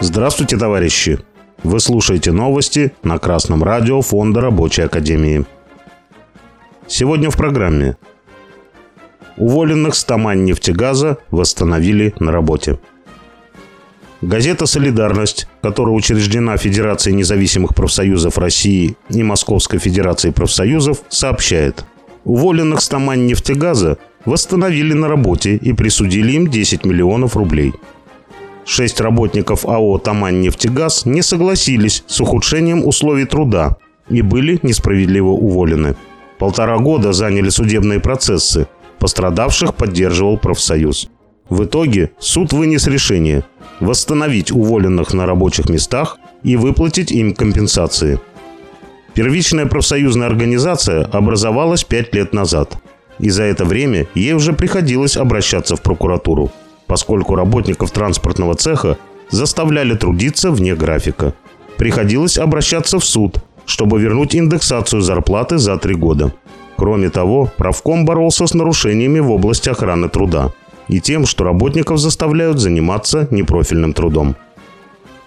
Здравствуйте, 0.00 0.56
товарищи! 0.56 1.18
Вы 1.64 1.80
слушаете 1.80 2.30
новости 2.30 2.92
на 3.02 3.18
Красном 3.18 3.64
радио 3.64 4.00
Фонда 4.00 4.40
Рабочей 4.40 4.82
Академии. 4.82 5.44
Сегодня 6.86 7.30
в 7.30 7.36
программе. 7.36 7.96
Уволенных 9.36 9.96
с 9.96 10.04
Тамань 10.04 10.44
нефтегаза 10.44 11.18
восстановили 11.32 12.14
на 12.20 12.30
работе. 12.30 12.78
Газета 14.22 14.66
«Солидарность», 14.66 15.48
которая 15.62 15.96
учреждена 15.96 16.56
Федерацией 16.58 17.16
независимых 17.16 17.74
профсоюзов 17.74 18.38
России 18.38 18.96
и 19.10 19.24
Московской 19.24 19.80
Федерацией 19.80 20.32
профсоюзов, 20.32 21.02
сообщает. 21.08 21.84
Уволенных 22.22 22.82
с 22.82 22.88
Тамань 22.88 23.26
нефтегаза 23.26 23.98
восстановили 24.24 24.92
на 24.92 25.08
работе 25.08 25.56
и 25.56 25.72
присудили 25.72 26.32
им 26.32 26.46
10 26.46 26.84
миллионов 26.84 27.36
рублей– 27.36 27.74
Шесть 28.70 29.00
работников 29.00 29.64
АО 29.64 29.96
«Тамань-нефтегаз» 29.96 31.06
не 31.06 31.22
согласились 31.22 32.04
с 32.06 32.20
ухудшением 32.20 32.86
условий 32.86 33.24
труда 33.24 33.78
и 34.10 34.20
были 34.20 34.58
несправедливо 34.62 35.30
уволены. 35.30 35.96
Полтора 36.38 36.76
года 36.76 37.14
заняли 37.14 37.48
судебные 37.48 37.98
процессы. 37.98 38.68
Пострадавших 38.98 39.74
поддерживал 39.74 40.36
профсоюз. 40.36 41.08
В 41.48 41.64
итоге 41.64 42.10
суд 42.18 42.52
вынес 42.52 42.86
решение 42.86 43.42
восстановить 43.80 44.52
уволенных 44.52 45.14
на 45.14 45.24
рабочих 45.24 45.70
местах 45.70 46.18
и 46.42 46.56
выплатить 46.56 47.10
им 47.10 47.32
компенсации. 47.32 48.20
Первичная 49.14 49.64
профсоюзная 49.64 50.26
организация 50.26 51.06
образовалась 51.06 51.84
пять 51.84 52.14
лет 52.14 52.34
назад. 52.34 52.76
И 53.18 53.30
за 53.30 53.44
это 53.44 53.64
время 53.64 54.08
ей 54.14 54.34
уже 54.34 54.52
приходилось 54.52 55.16
обращаться 55.16 55.74
в 55.74 55.80
прокуратуру– 55.80 56.52
поскольку 56.88 57.36
работников 57.36 57.92
транспортного 57.92 58.56
цеха 58.56 58.96
заставляли 59.30 59.94
трудиться 59.94 60.50
вне 60.50 60.74
графика. 60.74 61.34
Приходилось 61.76 62.38
обращаться 62.38 62.98
в 62.98 63.04
суд, 63.04 63.36
чтобы 63.66 64.00
вернуть 64.00 64.34
индексацию 64.34 65.02
зарплаты 65.02 65.58
за 65.58 65.76
три 65.76 65.94
года. 65.94 66.32
Кроме 66.76 67.10
того, 67.10 67.50
правком 67.56 68.04
боролся 68.04 68.46
с 68.46 68.54
нарушениями 68.54 69.20
в 69.20 69.30
области 69.30 69.68
охраны 69.68 70.08
труда 70.08 70.52
и 70.88 71.00
тем, 71.00 71.26
что 71.26 71.44
работников 71.44 71.98
заставляют 71.98 72.58
заниматься 72.58 73.28
непрофильным 73.30 73.92
трудом. 73.92 74.34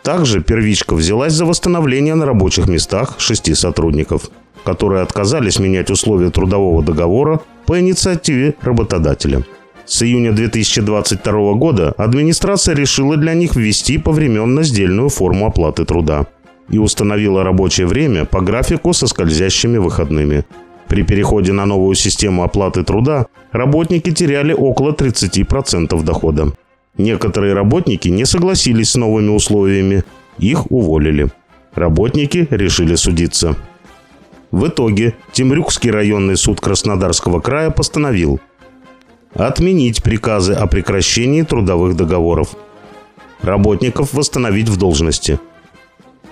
Также 0.01 0.41
первичка 0.41 0.95
взялась 0.95 1.33
за 1.33 1.45
восстановление 1.45 2.15
на 2.15 2.25
рабочих 2.25 2.67
местах 2.67 3.15
шести 3.19 3.53
сотрудников, 3.53 4.31
которые 4.63 5.03
отказались 5.03 5.59
менять 5.59 5.91
условия 5.91 6.31
трудового 6.31 6.81
договора 6.81 7.39
по 7.67 7.79
инициативе 7.79 8.55
работодателя– 8.63 9.43
с 9.85 10.03
июня 10.03 10.31
2022 10.31 11.53
года 11.53 11.93
администрация 11.97 12.75
решила 12.75 13.17
для 13.17 13.33
них 13.33 13.55
ввести 13.55 13.97
повременно-сдельную 13.97 15.09
форму 15.09 15.47
оплаты 15.47 15.85
труда 15.85 16.27
и 16.69 16.77
установила 16.77 17.43
рабочее 17.43 17.87
время 17.87 18.25
по 18.25 18.41
графику 18.41 18.93
со 18.93 19.07
скользящими 19.07 19.77
выходными. 19.77 20.45
При 20.87 21.03
переходе 21.03 21.53
на 21.53 21.65
новую 21.65 21.95
систему 21.95 22.43
оплаты 22.43 22.83
труда 22.83 23.27
работники 23.51 24.11
теряли 24.11 24.53
около 24.53 24.91
30% 24.91 26.03
дохода. 26.03 26.53
Некоторые 26.97 27.53
работники 27.53 28.09
не 28.09 28.25
согласились 28.25 28.91
с 28.91 28.95
новыми 28.95 29.29
условиями, 29.29 30.03
их 30.37 30.71
уволили. 30.71 31.29
Работники 31.73 32.47
решили 32.49 32.95
судиться. 32.95 33.55
В 34.51 34.67
итоге 34.67 35.15
Темрюкский 35.31 35.91
районный 35.91 36.35
суд 36.35 36.59
Краснодарского 36.59 37.39
края 37.39 37.69
постановил– 37.69 38.39
Отменить 39.33 40.03
приказы 40.03 40.53
о 40.53 40.67
прекращении 40.67 41.43
трудовых 41.43 41.95
договоров. 41.95 42.55
Работников 43.41 44.13
восстановить 44.13 44.67
в 44.67 44.77
должности. 44.77 45.39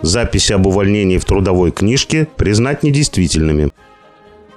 Записи 0.02 0.54
об 0.54 0.68
увольнении 0.68 1.18
в 1.18 1.26
трудовой 1.26 1.72
книжке 1.72 2.28
признать 2.36 2.84
недействительными. 2.84 3.70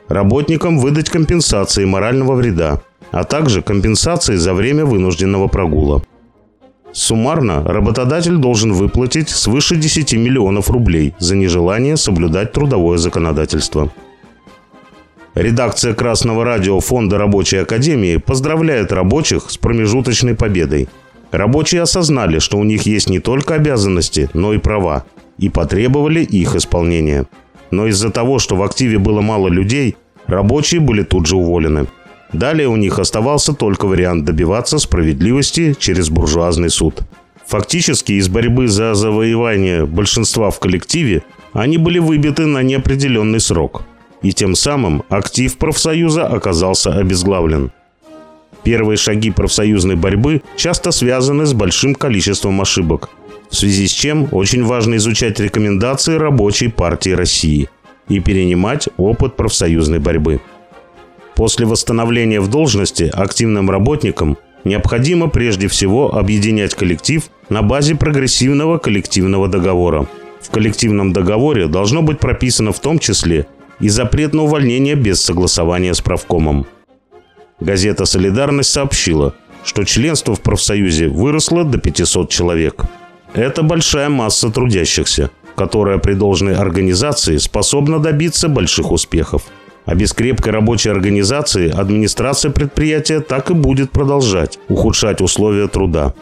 Работникам 0.09 0.79
выдать 0.79 1.09
компенсации 1.09 1.85
морального 1.85 2.35
вреда, 2.35 2.83
а 3.13 3.25
также 3.25 3.63
компенсации 3.63 4.37
за 4.37 4.55
время 4.55 4.85
вынужденного 4.85 5.47
прогула. 5.47 6.03
Суммарно 6.93 7.65
работодатель 7.65 8.37
должен 8.37 8.73
выплатить 8.73 9.31
свыше 9.31 9.77
10 9.77 10.13
миллионов 10.15 10.69
рублей 10.69 11.15
за 11.19 11.37
нежелание 11.37 11.97
соблюдать 11.97 12.53
трудовое 12.53 12.99
законодательство. 12.99 13.91
Редакция 15.35 15.95
Красного 15.95 16.45
радио 16.45 16.79
Фонда 16.81 17.17
Рабочей 17.17 17.57
Академии 17.57 18.19
поздравляет 18.19 18.93
рабочих 18.93 19.51
с 19.51 19.57
промежуточной 19.57 20.35
победой. 20.35 20.89
Рабочие 21.31 21.81
осознали, 21.81 22.39
что 22.39 22.59
у 22.59 22.65
них 22.65 22.83
есть 22.83 23.09
не 23.09 23.19
только 23.19 23.55
обязанности, 23.55 24.29
но 24.35 24.53
и 24.53 24.59
права, 24.59 25.07
и 25.39 25.49
потребовали 25.49 26.21
их 26.21 26.55
исполнения. 26.55 27.25
Но 27.71 27.87
из-за 27.87 28.11
того, 28.11 28.39
что 28.39 28.57
в 28.57 28.63
активе 28.63 28.99
было 28.99 29.23
мало 29.23 29.49
людей, 29.49 29.97
рабочие 30.27 30.83
были 30.83 31.03
тут 31.03 31.27
же 31.27 31.37
уволены. 31.37 31.87
Далее 32.35 32.69
у 32.69 32.77
них 32.77 32.99
оставался 32.99 33.55
только 33.55 33.87
вариант 33.87 34.27
добиваться 34.27 34.79
справедливости 34.79 35.75
через 35.79 36.11
буржуазный 36.11 36.69
суд. 36.69 37.01
Фактически 37.47 38.13
из 38.13 38.29
борьбы 38.29 38.69
за 38.69 38.93
завоевание 38.93 39.87
большинства 39.87 40.51
в 40.51 40.61
коллективе 40.61 41.23
они 41.55 41.79
были 41.79 41.99
выбиты 41.99 42.45
на 42.45 42.63
неопределенный 42.63 43.41
срок– 43.41 43.85
и 44.23 44.33
тем 44.33 44.55
самым 44.55 45.03
актив 45.09 45.57
профсоюза 45.59 46.27
оказался 46.27 46.93
обезглавлен. 46.95 47.73
Первые 48.65 48.97
шаги 48.97 49.31
профсоюзной 49.31 49.97
борьбы 49.97 50.43
часто 50.57 50.93
связаны 50.93 51.47
с 51.47 51.53
большим 51.53 51.95
количеством 51.95 52.61
ошибок, 52.61 53.11
в 53.51 53.57
связи 53.57 53.89
с 53.89 53.91
чем 53.91 54.29
очень 54.31 54.65
важно 54.65 54.97
изучать 54.97 55.41
рекомендации 55.41 56.15
рабочей 56.15 56.69
партии 56.69 57.11
России 57.11 57.69
и 58.09 58.21
перенимать 58.21 58.89
опыт 58.97 59.37
профсоюзной 59.37 59.99
борьбы. 59.99 60.41
После 61.35 61.67
восстановления 61.67 62.41
в 62.41 62.49
должности 62.49 63.11
активным 63.13 63.69
работникам 63.69 64.39
необходимо 64.65 65.29
прежде 65.29 65.67
всего 65.67 66.15
объединять 66.15 66.75
коллектив 66.75 67.25
на 67.49 67.63
базе 67.63 67.97
прогрессивного 67.97 68.79
коллективного 68.79 69.49
договора. 69.49 70.07
В 70.41 70.51
коллективном 70.51 71.13
договоре 71.13 71.67
должно 71.67 72.03
быть 72.03 72.21
прописано 72.21 72.73
в 72.73 72.81
том 72.81 72.99
числе 72.99 73.47
и 73.83 73.89
запрет 73.89 74.33
на 74.33 74.45
увольнение 74.45 74.95
без 74.95 75.21
согласования 75.21 75.93
с 75.93 76.01
правкомом. 76.01 76.67
Газета 77.61 78.07
«Солидарность» 78.07 78.71
сообщила, 78.71 79.35
что 79.65 79.85
членство 79.85 80.35
в 80.35 80.41
профсоюзе 80.41 81.09
выросло 81.09 81.65
до 81.65 81.79
500 81.79 82.31
человек. 82.31 82.85
Это 83.35 83.63
большая 83.63 84.09
масса 84.09 84.51
трудящихся, 84.51 85.31
которая 85.57 85.99
при 85.99 86.15
должной 86.15 86.55
организации 86.55 87.37
способна 87.37 87.99
добиться 87.99 88.49
больших 88.49 88.91
успехов. 88.93 89.43
А 89.85 89.97
без 89.97 90.13
крепкой 90.13 90.53
рабочей 90.53 90.91
организации 90.91 91.69
администрация 91.69 92.53
предприятия 92.53 93.21
так 93.21 93.51
и 93.51 93.55
будет 93.55 93.91
продолжать 93.91 94.59
ухудшать 94.69 95.21
условия 95.21 95.67
труда. 95.67 96.15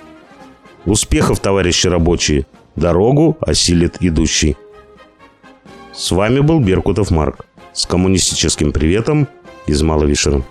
Успехов, 0.86 1.40
товарищи 1.40 1.86
рабочие! 1.86 2.46
Дорогу 2.74 3.36
осилит 3.40 3.96
идущий. 4.00 4.56
С 5.92 6.10
вами 6.12 6.40
был 6.40 6.60
Беркутов 6.60 7.10
Марк 7.10 7.44
с 7.72 7.86
коммунистическим 7.86 8.72
приветом 8.72 9.28
из 9.66 9.82
Маловишера. 9.82 10.42